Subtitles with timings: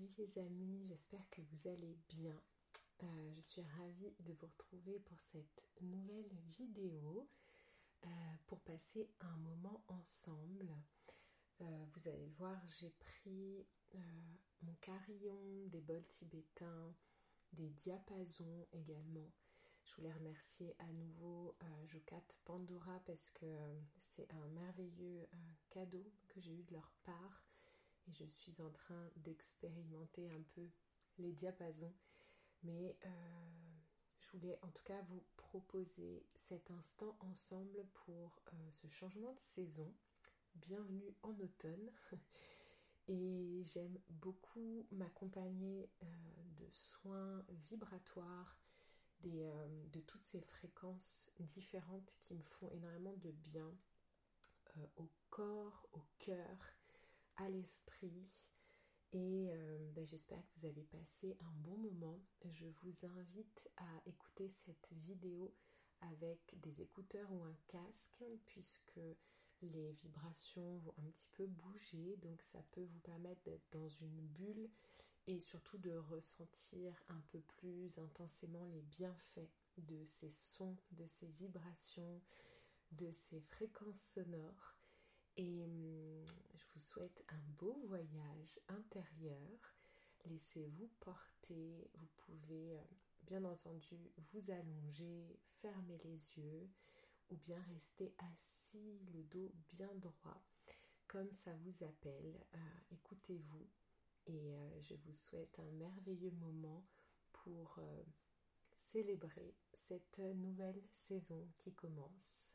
[0.00, 2.40] Salut les amis, j'espère que vous allez bien.
[3.02, 7.28] Euh, je suis ravie de vous retrouver pour cette nouvelle vidéo
[8.06, 8.08] euh,
[8.46, 10.74] pour passer un moment ensemble.
[11.60, 13.66] Euh, vous allez le voir, j'ai pris
[14.62, 16.94] mon carillon, des bols tibétains,
[17.52, 19.30] des diapasons également.
[19.84, 21.58] Je voulais remercier à nouveau
[21.88, 23.54] Jocat Pandora parce que
[23.98, 25.28] c'est un merveilleux
[25.68, 27.49] cadeau que j'ai eu de leur part
[28.08, 30.68] et je suis en train d'expérimenter un peu
[31.18, 31.94] les diapasons.
[32.62, 33.08] Mais euh,
[34.18, 39.40] je voulais en tout cas vous proposer cet instant ensemble pour euh, ce changement de
[39.40, 39.92] saison.
[40.54, 41.90] Bienvenue en automne.
[43.08, 46.06] Et j'aime beaucoup m'accompagner euh,
[46.58, 48.56] de soins vibratoires,
[49.22, 53.74] de toutes ces fréquences différentes qui me font énormément de bien
[54.96, 56.56] au corps, au cœur
[57.40, 58.48] à l'esprit.
[59.12, 62.20] Et euh, ben, j'espère que vous avez passé un bon moment.
[62.44, 65.52] Je vous invite à écouter cette vidéo
[66.00, 69.00] avec des écouteurs ou un casque puisque
[69.62, 74.26] les vibrations vont un petit peu bouger donc ça peut vous permettre d'être dans une
[74.28, 74.70] bulle
[75.26, 81.26] et surtout de ressentir un peu plus intensément les bienfaits de ces sons, de ces
[81.26, 82.22] vibrations,
[82.92, 84.79] de ces fréquences sonores
[85.40, 86.24] et hum,
[86.54, 89.74] je vous souhaite un beau voyage intérieur.
[90.26, 91.88] Laissez-vous porter.
[91.94, 92.82] Vous pouvez euh,
[93.22, 93.96] bien entendu
[94.32, 96.68] vous allonger, fermer les yeux
[97.30, 100.42] ou bien rester assis, le dos bien droit,
[101.06, 102.44] comme ça vous appelle.
[102.54, 102.58] Euh,
[102.92, 103.66] écoutez-vous
[104.26, 106.84] et euh, je vous souhaite un merveilleux moment
[107.32, 107.80] pour
[108.82, 112.50] célébrer cette nouvelle saison qui commence.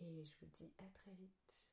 [0.00, 1.68] Et je vous dis à très vite.